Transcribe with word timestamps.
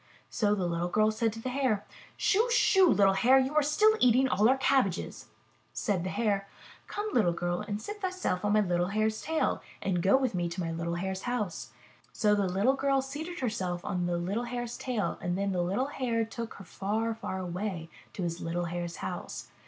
So 0.31 0.55
the 0.55 0.65
little 0.65 0.87
girl 0.89 1.11
said 1.11 1.31
to 1.33 1.39
the 1.39 1.49
Hare: 1.49 1.85
Shoo! 2.17 2.49
Shoo! 2.49 2.89
little 2.89 3.13
Hare, 3.13 3.37
you 3.37 3.53
are 3.53 3.61
still 3.61 3.95
eating 3.99 4.27
all 4.27 4.49
our 4.49 4.57
cabbages." 4.57 5.27
Said 5.73 6.03
the 6.03 6.09
Hare: 6.09 6.47
Come, 6.87 7.11
little 7.13 7.33
girl, 7.33 7.59
and 7.61 7.79
seat 7.79 8.01
thyself 8.01 8.43
on 8.43 8.53
my 8.53 8.61
little 8.61 8.87
Hare's 8.87 9.21
tail 9.21 9.61
and 9.79 10.01
go 10.01 10.17
with 10.17 10.33
me 10.33 10.49
to 10.49 10.59
my 10.59 10.71
little 10.71 10.95
Hare's 10.95 11.21
house." 11.29 11.69
So 12.11 12.33
the 12.33 12.47
little 12.49 12.73
girl 12.75 13.03
seated 13.03 13.41
herself 13.41 13.85
on 13.85 14.07
the 14.07 14.17
little 14.17 14.45
Hare's 14.45 14.75
tail 14.75 15.19
and 15.21 15.37
then 15.37 15.51
the 15.51 15.61
little 15.61 15.85
Hare 15.85 16.25
took 16.25 16.55
her 16.55 16.65
far, 16.65 17.13
far 17.13 17.37
away 17.37 17.87
to 18.13 18.23
his 18.23 18.41
little 18.41 18.65
Hare's 18.65 18.95
house. 19.05 19.49